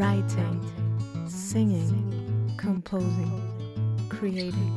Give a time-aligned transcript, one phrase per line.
[0.00, 0.58] writing,
[1.28, 3.42] singing, composing,
[4.08, 4.72] creating.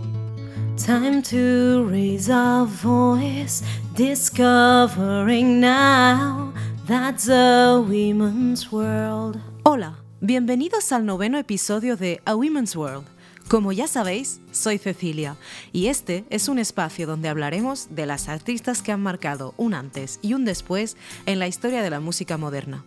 [0.76, 3.64] Time to raise our voice,
[3.96, 6.52] discovering now
[6.88, 9.40] that's a women's world.
[9.64, 13.06] Hola, bienvenidos al noveno episodio de A Women's World.
[13.48, 15.38] Como ya sabéis, soy Cecilia
[15.72, 20.20] y este es un espacio donde hablaremos de las artistas que han marcado un antes
[20.22, 22.84] y un después en la historia de la música moderna.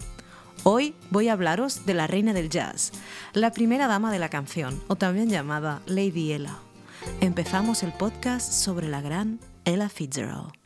[0.68, 2.90] Hoy voy a hablaros de la reina del jazz,
[3.34, 6.56] la primera dama de la canción, o también llamada Lady Ella.
[7.20, 10.65] Empezamos el podcast sobre la gran Ella Fitzgerald.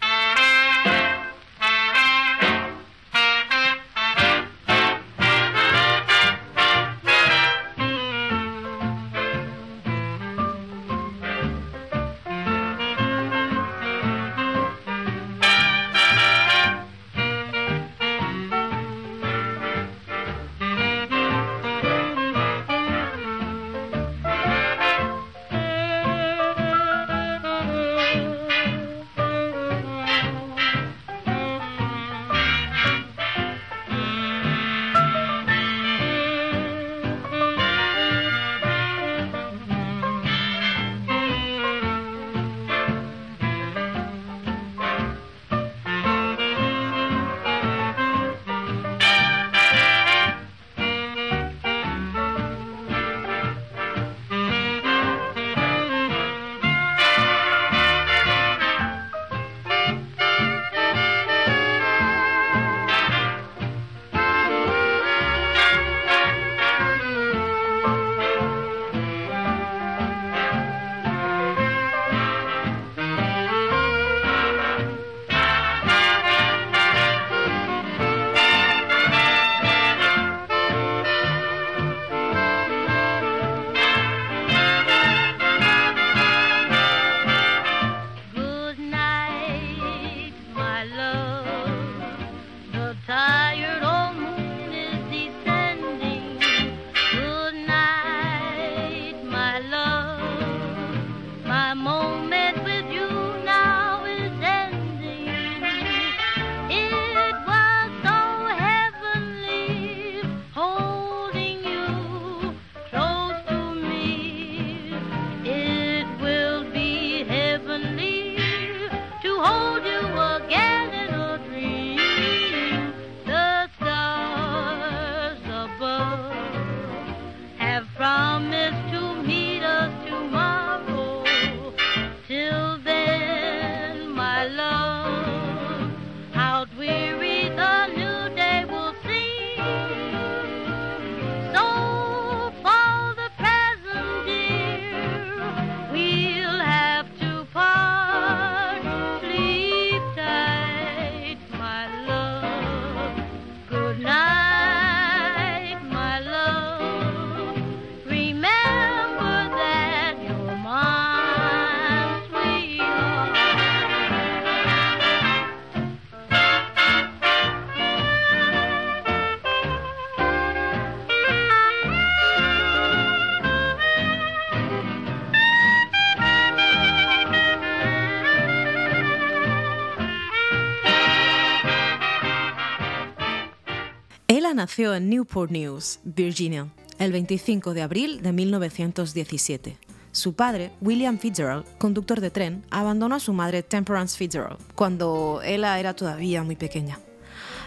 [184.61, 189.79] Nació en Newport News, Virginia, el 25 de abril de 1917.
[190.13, 195.81] Su padre, William Fitzgerald, conductor de tren, abandonó a su madre Temperance Fitzgerald cuando Ella
[195.81, 196.99] era todavía muy pequeña.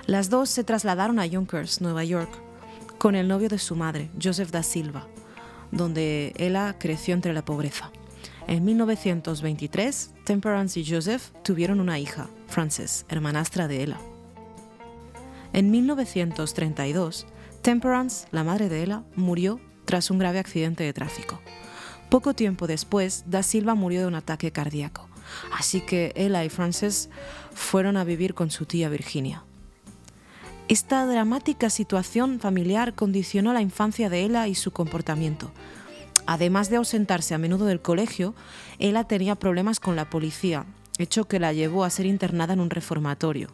[0.06, 2.30] Las dos se trasladaron a Yonkers, Nueva York,
[3.00, 5.08] con el novio de su madre, Joseph da Silva,
[5.72, 7.92] donde Ella creció entre la pobreza.
[8.46, 13.98] En 1923, Temperance y Joseph tuvieron una hija, Frances, hermanastra de Ella.
[15.54, 17.28] En 1932,
[17.62, 21.40] Temperance, la madre de Ella, murió tras un grave accidente de tráfico.
[22.10, 25.08] Poco tiempo después, Da Silva murió de un ataque cardíaco,
[25.56, 27.12] así que Ella y Frances
[27.54, 29.44] fueron a vivir con su tía Virginia.
[30.70, 35.52] Esta dramática situación familiar condicionó la infancia de Ella y su comportamiento.
[36.26, 38.34] Además de ausentarse a menudo del colegio,
[38.80, 40.66] Ella tenía problemas con la policía,
[40.98, 43.50] hecho que la llevó a ser internada en un reformatorio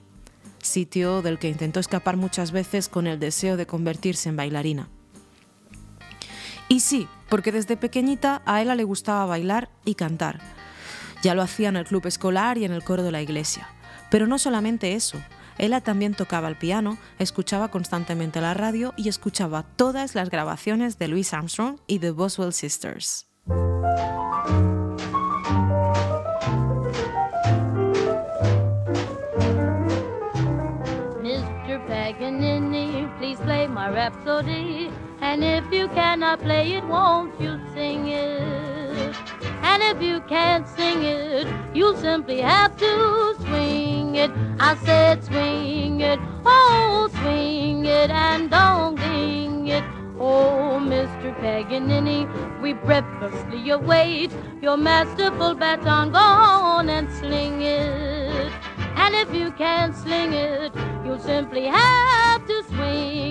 [0.62, 4.90] sitio del que intentó escapar muchas veces con el deseo de convertirse en bailarina.
[6.68, 10.40] Y sí, porque desde pequeñita a ella le gustaba bailar y cantar.
[11.24, 13.68] Ya lo hacía en el club escolar y en el coro de la iglesia.
[14.10, 15.20] Pero no solamente eso,
[15.60, 21.10] Ella también tocaba el piano, escuchaba constantemente la radio y escuchaba todas las grabaciones de
[21.10, 23.28] Louis Armstrong y The Boswell Sisters.
[33.80, 34.92] My rhapsody.
[35.22, 39.16] And if you cannot play it, won't you sing it?
[39.70, 42.92] And if you can't sing it, you simply have to
[43.44, 44.32] swing it.
[44.60, 49.86] I said swing it, oh swing it, and don't ding it.
[50.20, 51.30] Oh, Mr.
[51.42, 52.20] Paganini,
[52.62, 56.12] we breathlessly await your masterful baton.
[56.12, 56.28] Go
[56.74, 58.52] on and sling it.
[59.02, 60.74] And if you can't sling it,
[61.06, 62.59] you'll simply have to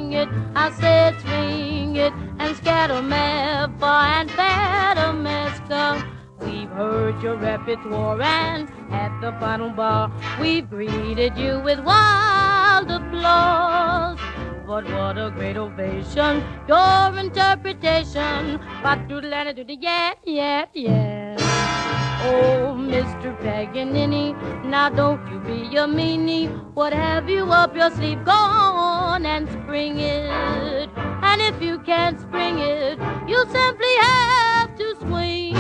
[0.08, 0.28] swing it.
[0.54, 6.04] I said swing it and scatter and batter mesca.
[6.40, 10.10] We've heard your repertoire and at the final bar,
[10.40, 14.18] we've greeted you with wild applause.
[14.66, 18.60] But what a great ovation, your interpretation.
[18.82, 19.08] But
[19.48, 21.27] and doodle, yeah, yeah, yeah.
[22.20, 23.36] Oh, Mr.
[23.40, 24.34] Paganini,
[24.64, 26.48] now don't you be a meanie.
[26.74, 28.24] What have you up your sleeve?
[28.24, 30.90] Go on and spring it.
[30.96, 32.98] And if you can't spring it,
[33.28, 35.57] you simply have to swing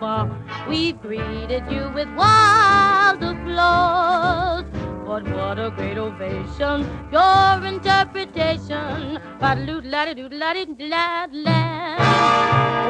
[0.00, 0.30] bar
[0.68, 4.64] we've greeted you with wild applause.
[5.06, 9.18] But what a great ovation, your interpretation.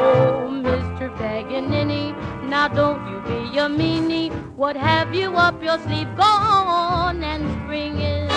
[0.01, 1.09] Oh, Mr.
[1.17, 2.13] Paganini,
[2.49, 4.31] now don't you be a meanie.
[4.57, 6.09] What have you up your sleeve?
[6.17, 8.31] Go on and spring it.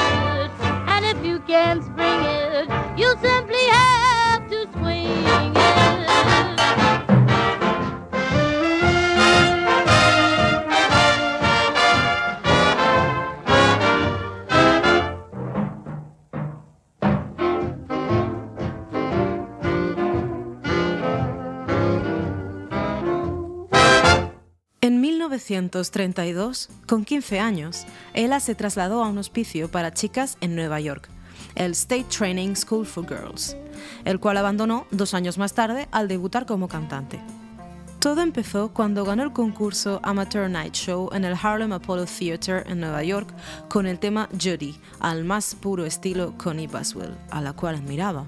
[0.88, 6.61] And if you can't spring it, you simply have to swing it.
[24.84, 27.86] En 1932, con 15 años,
[28.16, 31.08] Ella se trasladó a un hospicio para chicas en Nueva York,
[31.54, 33.56] el State Training School for Girls,
[34.06, 37.20] el cual abandonó dos años más tarde al debutar como cantante.
[38.00, 42.80] Todo empezó cuando ganó el concurso Amateur Night Show en el Harlem Apollo Theater en
[42.80, 43.32] Nueva York
[43.70, 48.26] con el tema Judy, al más puro estilo Connie Boswell, a la cual admiraba.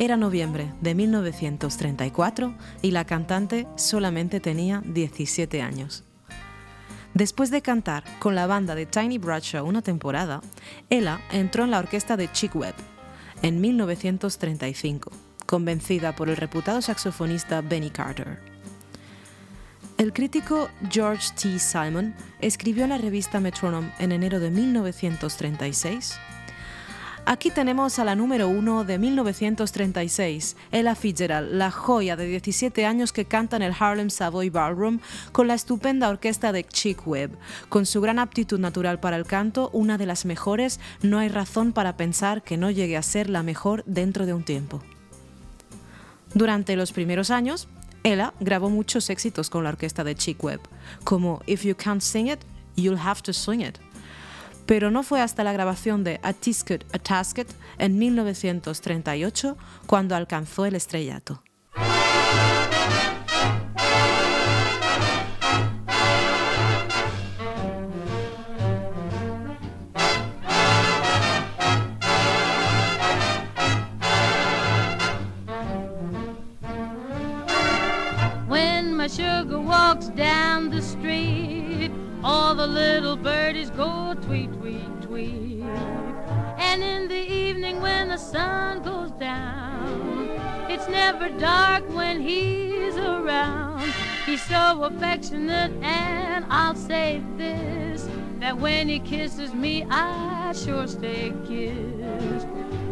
[0.00, 6.04] Era noviembre de 1934 y la cantante solamente tenía 17 años.
[7.12, 10.40] Después de cantar con la banda de Tiny Bradshaw una temporada,
[10.88, 12.76] Ella entró en la orquesta de Chick Webb
[13.42, 15.12] en 1935,
[15.44, 18.38] convencida por el reputado saxofonista Benny Carter.
[19.98, 21.58] El crítico George T.
[21.58, 26.18] Simon escribió en la revista Metronome en enero de 1936
[27.30, 33.12] Aquí tenemos a la número uno de 1936, Ella Fitzgerald, la joya de 17 años
[33.12, 34.98] que canta en el Harlem Savoy Ballroom
[35.30, 37.38] con la estupenda orquesta de Chick Webb.
[37.68, 41.72] Con su gran aptitud natural para el canto, una de las mejores, no hay razón
[41.72, 44.82] para pensar que no llegue a ser la mejor dentro de un tiempo.
[46.34, 47.68] Durante los primeros años,
[48.02, 50.62] Ella grabó muchos éxitos con la orquesta de Chick Webb,
[51.04, 52.40] como If You Can't Sing It,
[52.74, 53.78] You'll Have to Swing It
[54.66, 57.48] pero no fue hasta la grabación de A Tisket, A Tasket
[57.78, 61.42] en 1938 cuando alcanzó el estrellato.
[78.48, 81.59] When my sugar walks down the street,
[82.22, 85.62] all the little birdies go tweet, tweet, tweet.
[86.58, 90.28] And in the evening when the sun goes down,
[90.68, 93.92] it's never dark when he's around.
[94.26, 98.08] He's so affectionate, and I'll say this
[98.38, 102.46] that when he kisses me, I sure stay kissed.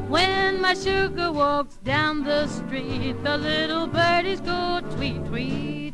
[0.09, 5.88] When my sugar walks down the street, the little birdies go tweet, tweet,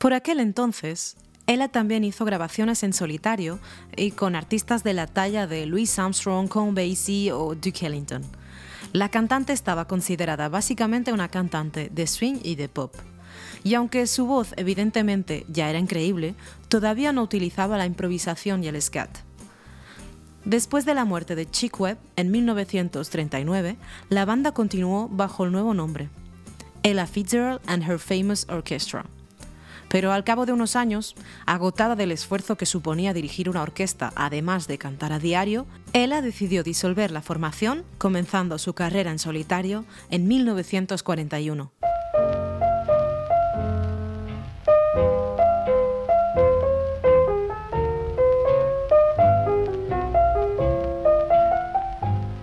[0.00, 3.58] Por aquel entonces, ella también hizo grabaciones en solitario
[3.94, 8.22] y con artistas de la talla de Louis Armstrong, Count Basie o Duke Ellington.
[8.94, 12.94] La cantante estaba considerada básicamente una cantante de swing y de pop.
[13.62, 16.34] Y aunque su voz evidentemente ya era increíble,
[16.68, 19.18] todavía no utilizaba la improvisación y el scat.
[20.46, 23.76] Después de la muerte de Chick Webb en 1939,
[24.08, 26.08] la banda continuó bajo el nuevo nombre,
[26.82, 29.04] Ella Fitzgerald and Her Famous Orchestra.
[29.90, 31.16] Pero al cabo de unos años,
[31.46, 36.62] agotada del esfuerzo que suponía dirigir una orquesta además de cantar a diario, Ella decidió
[36.62, 41.72] disolver la formación, comenzando su carrera en solitario en 1941.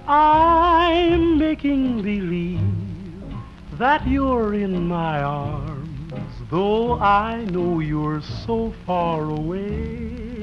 [0.09, 2.61] I'm making believe
[3.77, 5.21] that you're in my
[6.49, 10.39] though I know you're so far away.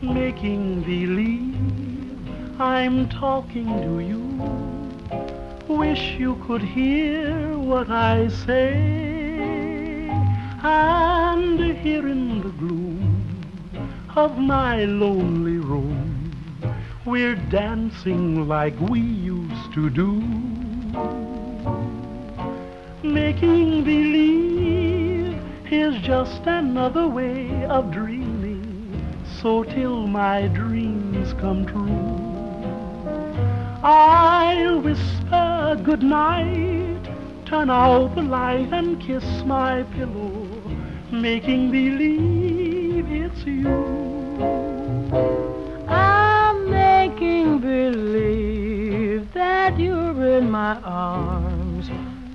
[0.00, 4.20] Making believe I'm talking to you.
[5.68, 8.74] Wish you could hear what I say.
[10.62, 13.24] And here in the gloom
[14.16, 16.32] of my lonely room,
[17.04, 21.29] we're dancing like we used to do.
[23.02, 25.40] Making believe
[25.72, 28.60] is just another way of dreaming.
[29.40, 32.20] So till my dreams come true,
[33.82, 37.08] I'll whisper good night,
[37.46, 40.46] turn out the light and kiss my pillow,
[41.10, 43.66] making believe it's you.
[45.88, 51.59] I'm making believe that you're in my arms,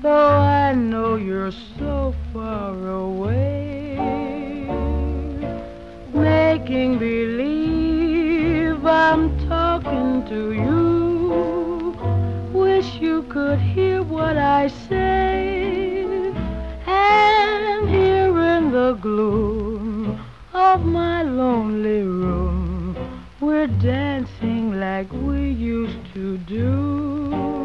[0.06, 3.98] though I know you're so far away.
[6.14, 11.98] Making believe I'm talking to you.
[12.54, 16.06] Wish you could hear what I say.
[16.86, 22.96] And here in the gloom of my lonely room,
[23.40, 27.65] we're dancing like we used to do.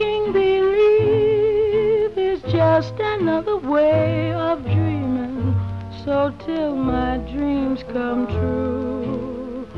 [0.00, 5.54] Making believe is just another way of dreaming.
[6.06, 9.68] So till my dreams come true,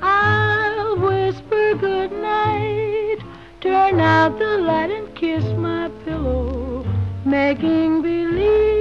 [0.00, 3.18] I'll whisper good night,
[3.60, 6.86] turn out the light and kiss my pillow,
[7.24, 8.73] making believe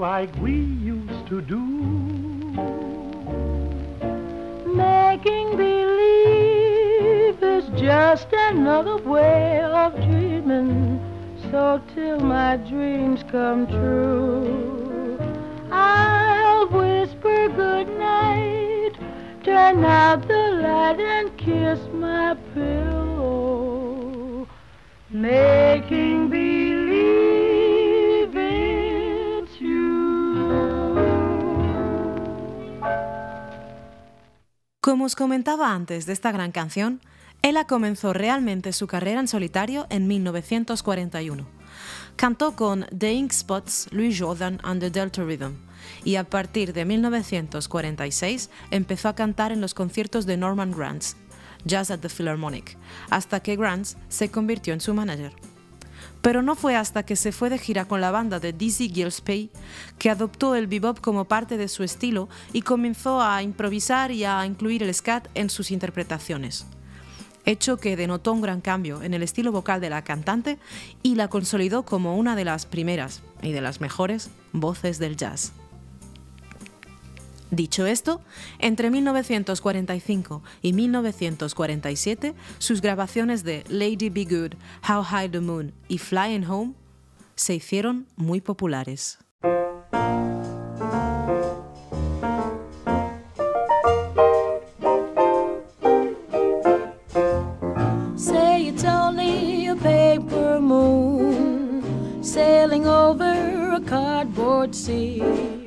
[0.00, 1.60] like we used to do.
[4.66, 10.98] Making believe is just another way of dreaming.
[11.50, 15.18] So till my dreams come true,
[15.70, 18.92] I'll whisper good night,
[19.44, 24.48] turn out the light and kiss my pillow,
[25.10, 26.49] making believe
[34.90, 37.00] Como os comentaba antes de esta gran canción,
[37.42, 41.46] ella comenzó realmente su carrera en solitario en 1941.
[42.16, 45.54] Cantó con The Ink Spots, Louis Jordan and the Delta Rhythm,
[46.02, 51.14] y a partir de 1946 empezó a cantar en los conciertos de Norman Granz,
[51.64, 52.76] Jazz at the Philharmonic,
[53.10, 55.32] hasta que Granz se convirtió en su manager.
[56.22, 59.50] Pero no fue hasta que se fue de gira con la banda de Dizzy Gillespie
[59.98, 64.44] que adoptó el bebop como parte de su estilo y comenzó a improvisar y a
[64.44, 66.66] incluir el scat en sus interpretaciones
[67.44, 70.58] hecho que denotó un gran cambio en el estilo vocal de la cantante
[71.02, 75.52] y la consolidó como una de las primeras y de las mejores voces del jazz.
[77.50, 78.20] Dicho esto,
[78.60, 84.54] entre 1945 y 1947, sus grabaciones de Lady Be Good,
[84.88, 86.74] How High the Moon y Flying Home
[87.34, 89.18] se hicieron muy populares.
[98.16, 105.59] Say it's only a paper moon sailing over a cardboard sea.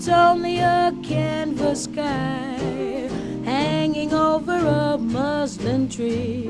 [0.00, 2.56] It's only a canvas sky
[3.44, 6.48] hanging over a muslin tree.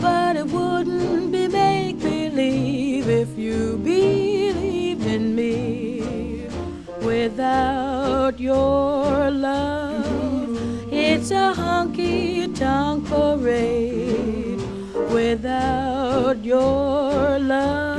[0.00, 6.46] But it wouldn't be make believe if you believed in me.
[7.02, 14.62] Without your love, it's a honky tonk parade.
[15.10, 17.97] Without your love,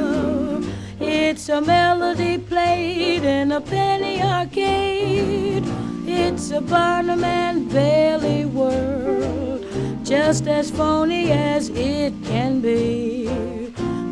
[1.49, 5.63] a melody played in a penny arcade.
[6.05, 9.65] It's a Barnum and Bailey world,
[10.03, 13.27] just as phony as it can be.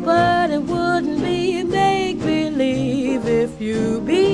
[0.04, 4.27] But it wouldn't be make believe if you believed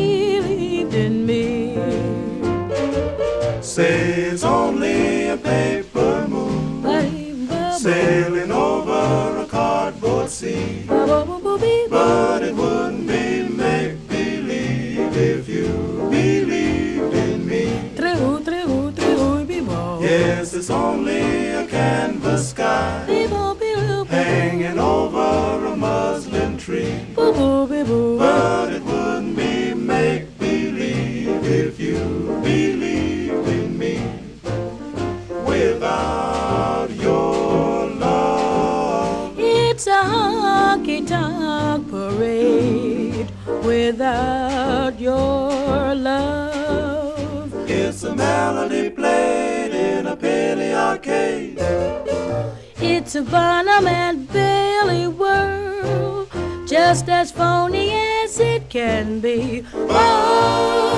[53.24, 56.28] A Barnum and Bailey world,
[56.68, 57.90] just as phony
[58.22, 59.64] as it can be.
[59.72, 60.93] But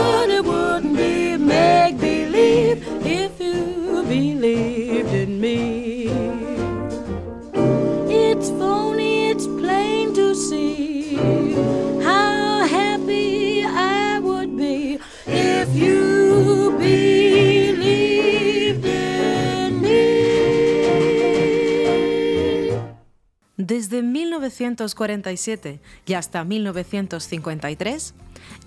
[24.60, 28.14] 1947 y hasta 1953,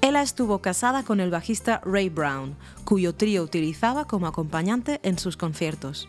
[0.02, 5.38] ella estuvo casada con el bajista Ray Brown, cuyo trío utilizaba como acompañante en sus
[5.38, 6.08] conciertos.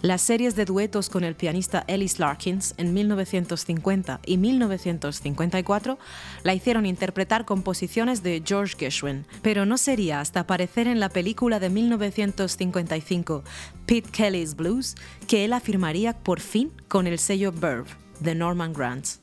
[0.00, 5.98] Las series de duetos con el pianista Ellis Larkins en 1950 y 1954
[6.42, 11.60] la hicieron interpretar composiciones de George Gershwin, pero no sería hasta aparecer en la película
[11.60, 13.44] de 1955
[13.86, 14.96] Pete Kelly's Blues
[15.28, 19.20] que él afirmaría por fin con el sello Verve de Norman Granz.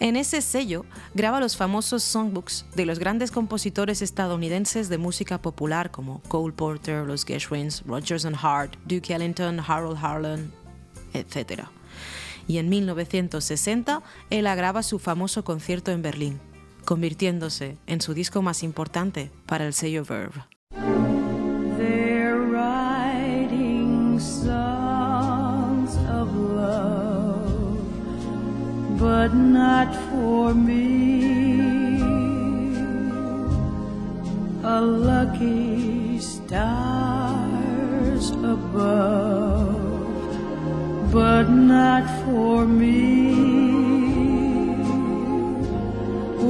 [0.00, 5.90] En ese sello graba los famosos songbooks de los grandes compositores estadounidenses de música popular
[5.90, 10.52] como Cole Porter, los Gershwins, Rodgers and Hart, Duke Ellington, Harold Harlan,
[11.14, 11.64] etc.
[12.46, 16.40] Y en 1960 él graba su famoso concierto en Berlín,
[16.84, 20.44] convirtiéndose en su disco más importante para el sello Verve.
[28.98, 32.00] But not for me.
[34.64, 37.50] A lucky stars
[38.30, 39.82] above,
[41.12, 43.34] but not for me.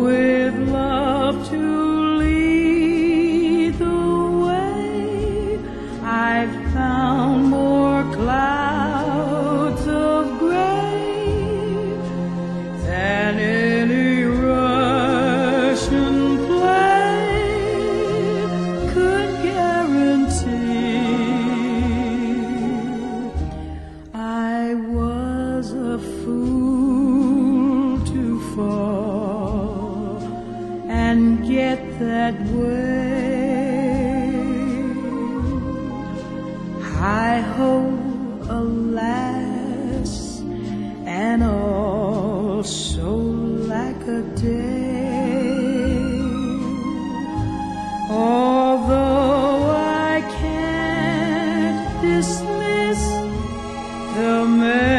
[0.02, 1.87] With love to
[54.46, 54.97] man.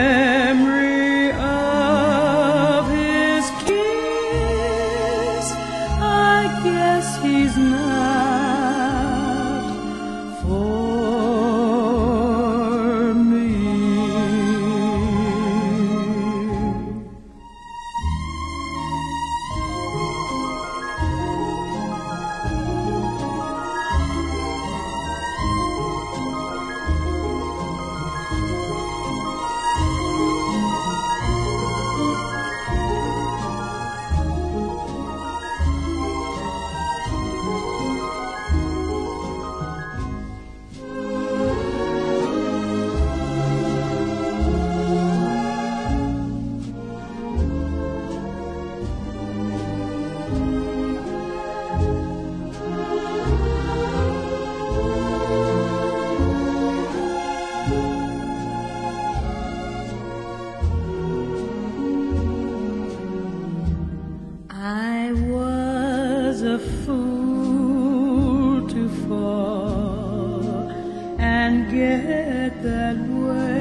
[71.69, 73.59] Get that way.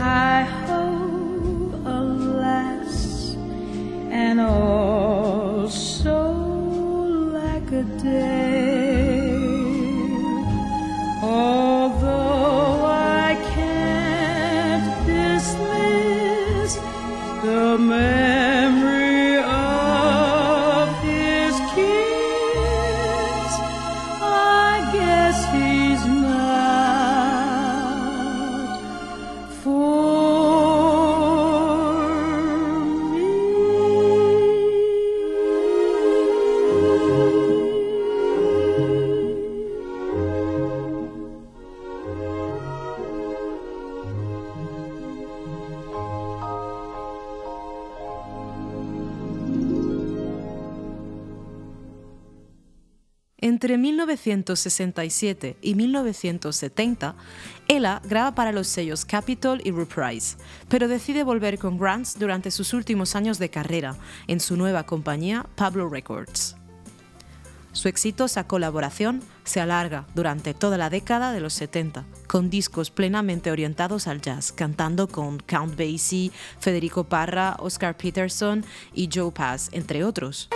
[0.00, 0.67] I
[53.68, 57.14] Entre 1967 y 1970,
[57.68, 60.38] Ella graba para los sellos Capitol y Reprise,
[60.70, 63.94] pero decide volver con Grants durante sus últimos años de carrera
[64.26, 66.56] en su nueva compañía Pablo Records.
[67.72, 73.50] Su exitosa colaboración se alarga durante toda la década de los 70, con discos plenamente
[73.50, 80.04] orientados al jazz, cantando con Count Basie, Federico Parra, Oscar Peterson y Joe Pass, entre
[80.04, 80.48] otros.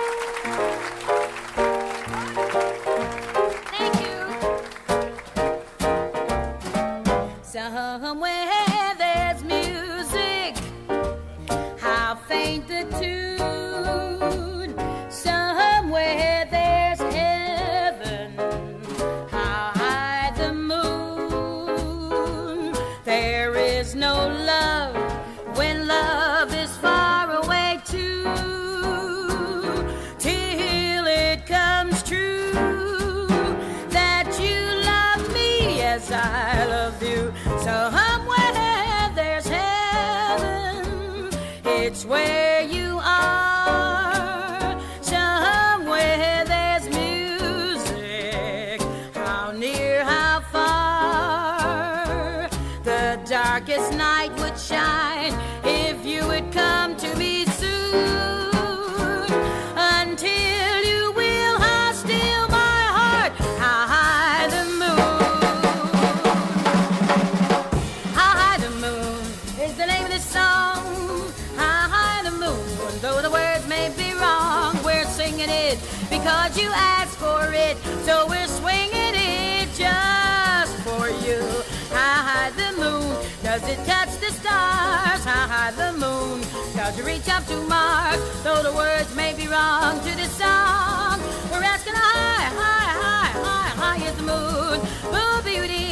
[83.52, 86.38] Does it touch the stars, high, high the moon.
[86.76, 91.16] Cause you reach up to Mars, though the words may be wrong to this song.
[91.50, 94.78] We're asking high, high, high, high, high is the moon.
[95.12, 95.86] Blue beauty,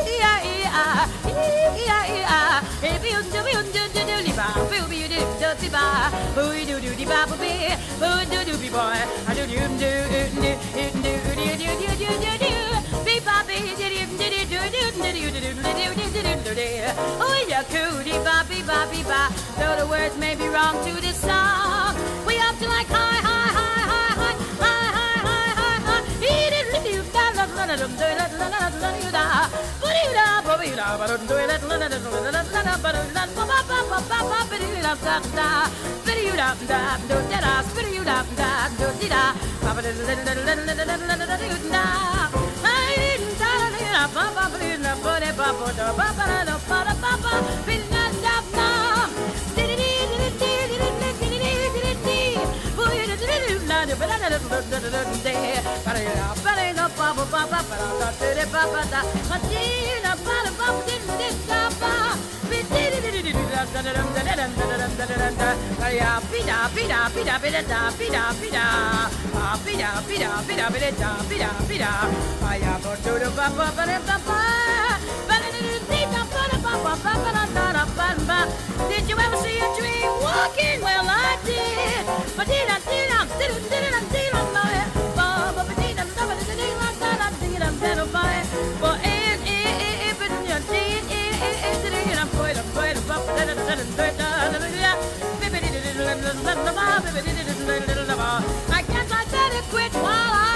[17.19, 19.31] Oh, yeah, cootie, boppy, boppy, bop.
[19.57, 23.80] Though the words may be wrong to this song, we to like high, high, high,
[27.61, 27.95] I didn't
[43.37, 43.77] tell you,
[78.89, 80.81] Did you ever see a dream walking?
[80.81, 82.35] Well, I did.
[82.35, 82.80] But did I
[98.73, 100.50] I can't let it quit while I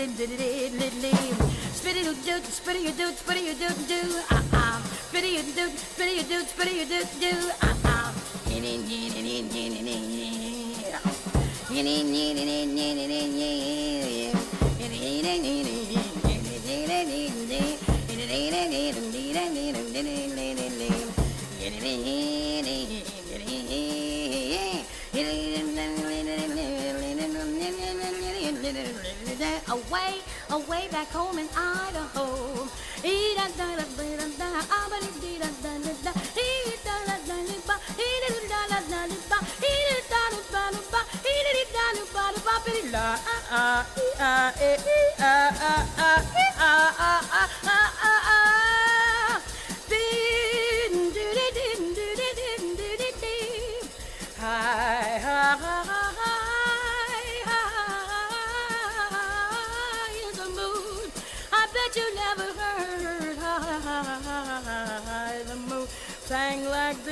[0.00, 0.32] Spitty
[2.48, 2.88] spitty
[3.20, 4.80] spitty ah ah.
[5.12, 5.36] Spitty
[5.76, 8.00] spitty spitty ah ah.
[21.92, 22.39] Away,
[31.00, 32.30] back home in Idaho.
[44.22, 44.50] Hi,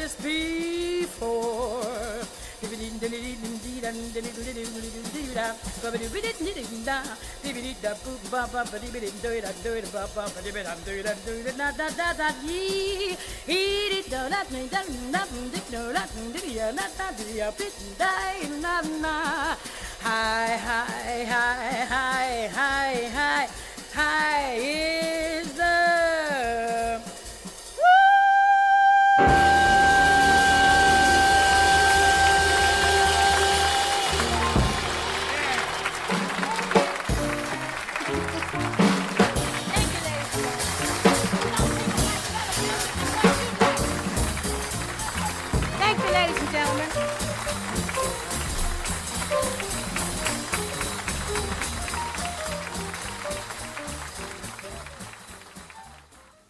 [0.09, 1.99] this before.
[20.01, 23.49] Hi, hi, hi, hi, hi, hi,
[23.93, 25.98] hi is the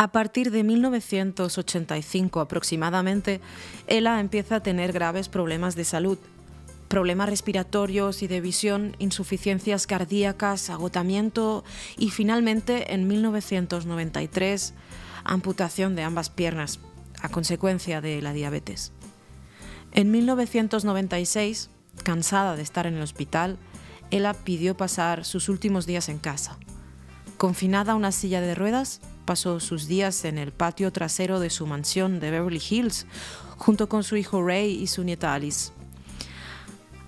[0.01, 3.41] A partir de 1985 aproximadamente,
[3.89, 6.19] Ella empieza a tener graves problemas de salud,
[6.87, 11.65] problemas respiratorios y de visión, insuficiencias cardíacas, agotamiento
[11.97, 14.73] y finalmente en 1993
[15.25, 16.79] amputación de ambas piernas
[17.21, 18.93] a consecuencia de la diabetes.
[19.91, 21.71] En 1996,
[22.05, 23.59] cansada de estar en el hospital,
[24.13, 26.57] Ella pidió pasar sus últimos días en casa.
[27.37, 31.67] Confinada a una silla de ruedas, pasó sus días en el patio trasero de su
[31.67, 33.07] mansión de Beverly Hills,
[33.59, 35.71] junto con su hijo Ray y su nieta Alice.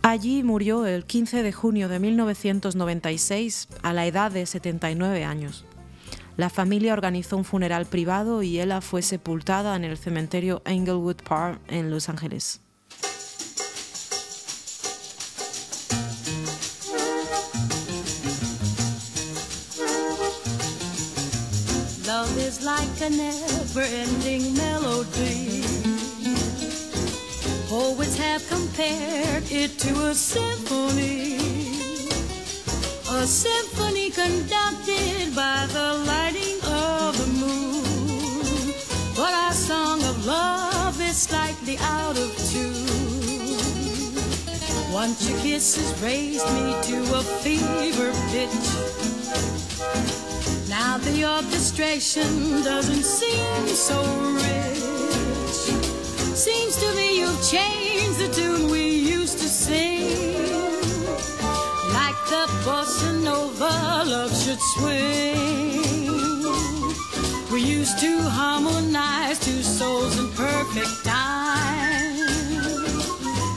[0.02, 5.64] Allí murió el 15 de junio de 1996 a la edad de 79 años.
[6.36, 11.62] La familia organizó un funeral privado y ella fue sepultada en el cementerio Englewood Park
[11.68, 12.60] en Los Ángeles.
[23.00, 25.62] Like a never-ending melody.
[27.68, 31.36] Poets have compared it to a symphony.
[33.10, 38.74] A symphony conducted by the lighting of the moon.
[39.16, 43.56] But our song of love is slightly out of tune.
[44.92, 50.29] Once your kisses raised me to a fever pitch.
[50.70, 54.00] Now the orchestration doesn't seem so
[54.34, 54.78] rich.
[56.36, 60.38] Seems to me you've changed the tune we used to sing.
[61.92, 65.82] Like the bossa nova love should swing.
[67.50, 72.16] We used to harmonize two souls in perfect time.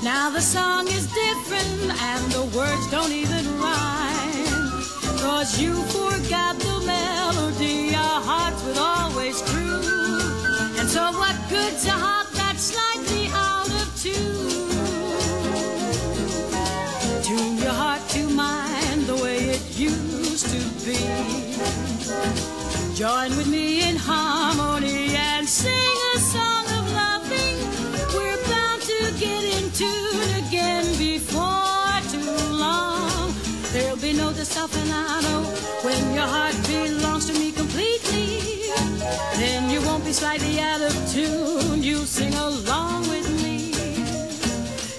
[0.01, 3.62] Now the song is different and the words don't even.
[5.43, 10.79] Cause you forgot the melody our hearts would always true.
[10.79, 14.69] And so what good's a heart that's slightly out of tune?
[17.23, 20.95] Tune your heart to mine the way it used to be.
[22.95, 26.42] Join with me in harmony and sing a song
[34.43, 38.67] There'll be no desafinado when your heart belongs to me completely.
[39.37, 41.81] Then you won't be slightly out of tune.
[41.81, 43.71] You sing along with me.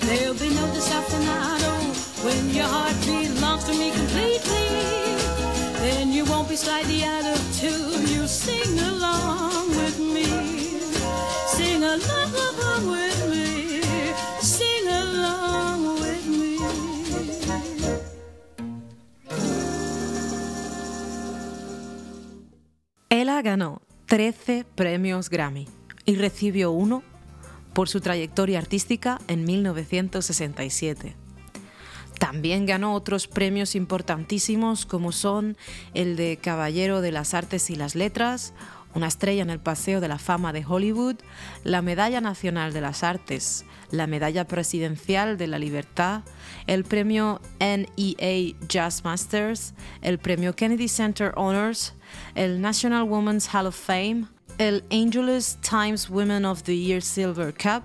[0.00, 1.72] There'll be no desafinado
[2.24, 5.14] when your heart belongs to me completely.
[5.85, 8.07] Then you won't be slightly out of tune.
[8.09, 10.24] You sing along with me.
[11.48, 13.34] Sing along with me.
[23.42, 25.66] Ganó 13 premios Grammy
[26.05, 27.03] y recibió uno
[27.73, 31.16] por su trayectoria artística en 1967.
[32.18, 35.57] También ganó otros premios importantísimos como son
[35.95, 38.55] el de Caballero de las Artes y las Letras,
[38.95, 41.16] una estrella en el Paseo de la Fama de Hollywood,
[41.64, 46.22] la Medalla Nacional de las Artes, la Medalla Presidencial de la Libertad,
[46.68, 51.95] el premio NEA Jazz Masters, el premio Kennedy Center Honors,
[52.34, 54.26] el National Women's Hall of Fame,
[54.58, 57.82] el Angelus Times Women of the Year Silver Cup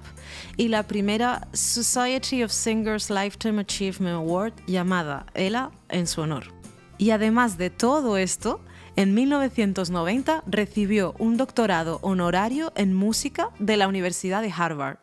[0.58, 6.54] y la primera Society of Singers Lifetime Achievement Award llamada Ella en su honor.
[6.98, 8.62] Y además de todo esto,
[8.96, 14.98] en 1990 recibió un doctorado honorario en música de la Universidad de Harvard.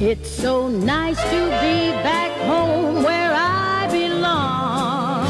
[0.00, 5.26] It's so nice to be back home where I belong.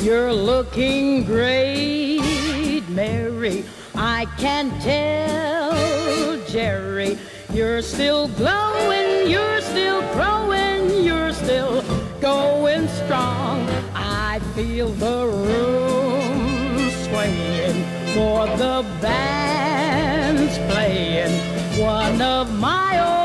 [0.00, 3.66] You're looking great, Mary.
[3.94, 7.18] I can tell, Jerry.
[7.52, 11.82] You're still glowing, you're still growing, you're still
[12.22, 13.68] going strong.
[13.94, 17.84] I feel the room swaying
[18.14, 23.23] for the band's playing one of my old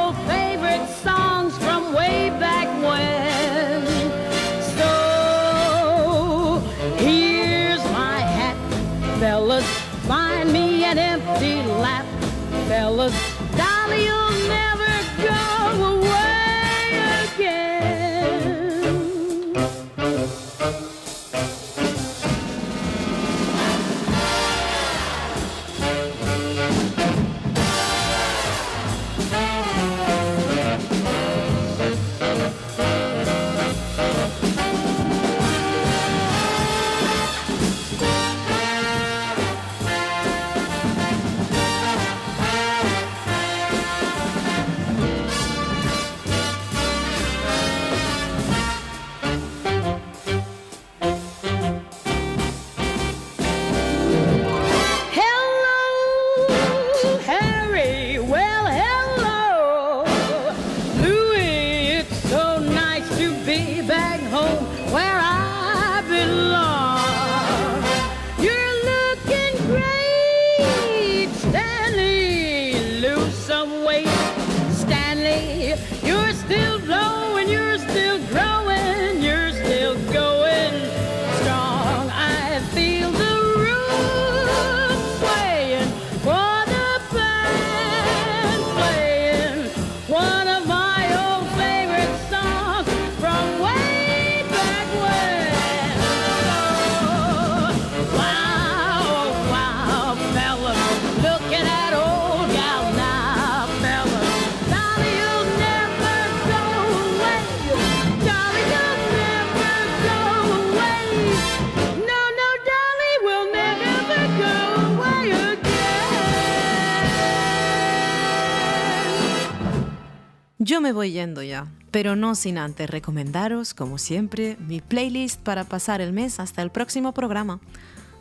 [120.70, 125.63] Yo me voy yendo ya, pero no sin antes recomendaros, como siempre, mi playlist para
[125.63, 127.59] pasar el mes hasta el próximo programa.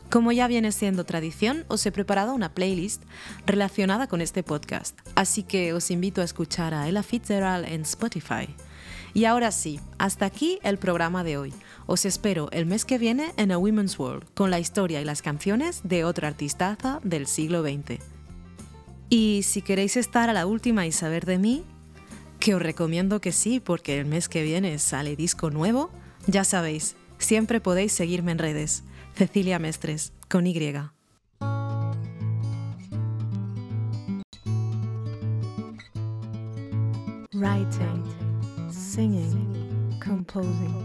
[0.08, 3.02] Como ya viene siendo tradición, os he preparado una playlist
[3.44, 8.48] relacionada con este podcast, así que os invito a escuchar a Ella Fitzgerald en Spotify.
[9.12, 11.52] Y ahora sí, hasta aquí el programa de hoy.
[11.84, 15.20] Os espero el mes que viene en A Women's World, con la historia y las
[15.20, 18.00] canciones de otra artistaza del siglo XX.
[19.10, 21.66] Y si queréis estar a la última y saber de mí,
[22.38, 25.90] que os recomiendo que sí, porque el mes que viene sale disco nuevo,
[26.26, 28.84] ya sabéis, siempre podéis seguirme en redes.
[29.14, 30.54] Cecilia Mestres, con Y.
[37.34, 38.04] Writing,
[38.70, 40.84] singing, composing,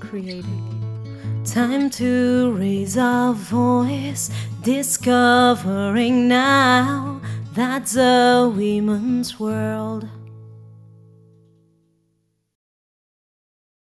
[0.00, 0.86] creating.
[1.44, 4.30] Time to raise our voice,
[4.62, 7.20] discovering now
[7.54, 10.06] that's a women's world.